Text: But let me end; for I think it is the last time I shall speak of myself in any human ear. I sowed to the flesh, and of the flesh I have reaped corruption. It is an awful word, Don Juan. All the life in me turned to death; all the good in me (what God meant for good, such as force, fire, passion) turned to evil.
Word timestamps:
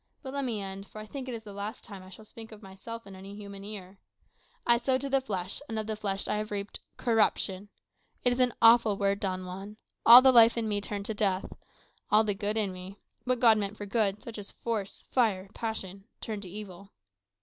But 0.23 0.33
let 0.33 0.45
me 0.45 0.59
end; 0.59 0.87
for 0.87 0.97
I 0.99 1.05
think 1.05 1.27
it 1.29 1.35
is 1.35 1.43
the 1.43 1.53
last 1.53 1.83
time 1.83 2.01
I 2.01 2.09
shall 2.09 2.25
speak 2.25 2.51
of 2.51 2.63
myself 2.63 3.05
in 3.05 3.15
any 3.15 3.35
human 3.35 3.63
ear. 3.63 3.99
I 4.65 4.77
sowed 4.79 5.01
to 5.01 5.11
the 5.11 5.21
flesh, 5.21 5.61
and 5.69 5.77
of 5.77 5.85
the 5.85 5.95
flesh 5.95 6.27
I 6.27 6.37
have 6.37 6.49
reaped 6.49 6.79
corruption. 6.97 7.69
It 8.23 8.33
is 8.33 8.39
an 8.39 8.55
awful 8.63 8.97
word, 8.97 9.19
Don 9.19 9.45
Juan. 9.45 9.77
All 10.03 10.23
the 10.23 10.31
life 10.31 10.57
in 10.57 10.67
me 10.67 10.81
turned 10.81 11.05
to 11.05 11.13
death; 11.13 11.53
all 12.09 12.23
the 12.23 12.33
good 12.33 12.57
in 12.57 12.73
me 12.73 12.97
(what 13.25 13.39
God 13.39 13.59
meant 13.59 13.77
for 13.77 13.85
good, 13.85 14.23
such 14.23 14.39
as 14.39 14.53
force, 14.53 15.03
fire, 15.11 15.49
passion) 15.53 16.05
turned 16.19 16.41
to 16.41 16.49
evil. 16.49 16.89